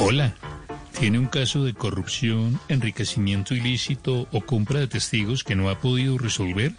[0.00, 0.34] Hola.
[0.98, 6.18] ¿Tiene un caso de corrupción, enriquecimiento ilícito o compra de testigos que no ha podido
[6.18, 6.72] resolver?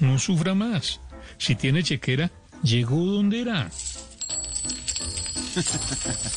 [0.00, 1.00] No sufra más.
[1.38, 2.30] Si tiene chequera,
[2.62, 3.70] llegó donde era.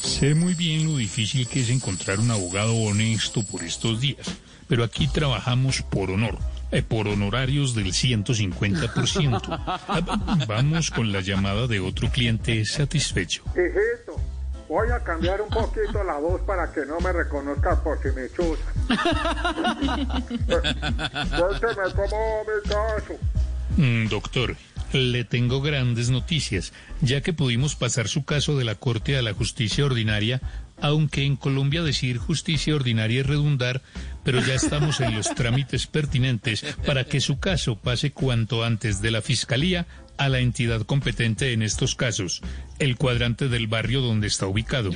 [0.01, 4.27] sé muy bien lo difícil que es encontrar un abogado honesto por estos días,
[4.67, 6.37] pero aquí trabajamos por honor.
[6.71, 9.41] eh, por honorarios del 150%.
[9.87, 13.43] Ah, Vamos con la llamada de otro cliente satisfecho.
[13.51, 14.19] Hijito,
[14.67, 18.29] voy a cambiar un poquito la voz para que no me reconozcas por si me
[18.29, 18.65] chuzas.
[20.47, 23.13] Cuénteme cómo va mi caso.
[23.77, 24.55] Mm, doctor,
[24.93, 29.33] le tengo grandes noticias, ya que pudimos pasar su caso de la Corte a la
[29.33, 30.41] Justicia Ordinaria,
[30.81, 33.81] aunque en Colombia decir justicia ordinaria es redundar,
[34.27, 39.09] pero ya estamos en los trámites pertinentes para que su caso pase cuanto antes de
[39.09, 42.41] la Fiscalía a la entidad competente en estos casos,
[42.77, 44.91] el cuadrante del barrio donde está ubicado.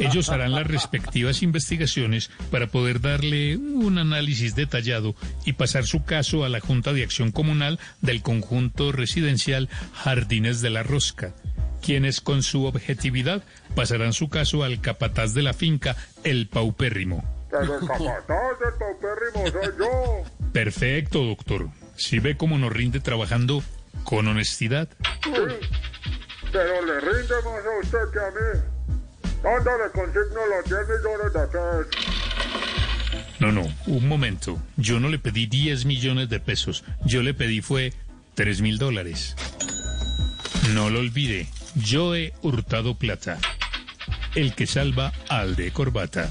[0.00, 5.14] Ellos harán las respectivas investigaciones para poder darle un análisis detallado
[5.44, 10.70] y pasar su caso a la Junta de Acción Comunal del conjunto residencial Jardines de
[10.70, 11.32] la Rosca,
[11.80, 13.44] quienes con su objetividad
[13.76, 17.37] pasarán su caso al capataz de la finca, el paupérrimo.
[17.50, 20.50] Pero el capataz del paupérrimo soy yo.
[20.52, 21.68] Perfecto, doctor.
[21.96, 23.62] Si ve cómo nos rinde trabajando
[24.04, 24.88] con honestidad.
[25.22, 25.32] Sí,
[26.52, 28.78] pero le rinde más a usted que a mí.
[29.42, 31.86] ¿Dónde le consigno los 10 millones de pesos?
[33.40, 34.60] No, no, un momento.
[34.76, 36.84] Yo no le pedí 10 millones de pesos.
[37.04, 37.92] Yo le pedí fue
[38.34, 39.36] 3 mil dólares.
[40.74, 41.46] No lo olvide.
[41.76, 43.38] Yo he hurtado plata.
[44.34, 46.30] El que salva al de corbata.